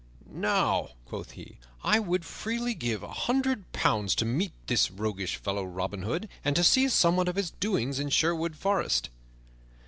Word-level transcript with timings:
"Now," 0.31 0.93
quoth 1.05 1.33
he, 1.33 1.59
"I 1.83 1.99
would 1.99 2.25
freely 2.25 2.73
give 2.73 3.03
a 3.03 3.11
hundred 3.13 3.71
pounds 3.71 4.15
to 4.15 4.25
meet 4.25 4.51
this 4.65 4.89
roguish 4.89 5.35
fellow, 5.35 5.63
Robin 5.63 6.01
Hood, 6.01 6.27
and 6.43 6.55
to 6.55 6.63
see 6.63 6.89
somewhat 6.89 7.27
of 7.29 7.35
his 7.35 7.51
doings 7.51 7.99
in 7.99 8.09
Sherwood 8.09 8.55
Forest." 8.55 9.11